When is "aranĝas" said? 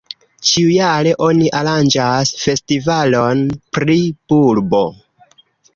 1.59-2.33